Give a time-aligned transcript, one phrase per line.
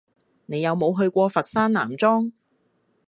[0.47, 2.31] 你有冇去過佛山南莊？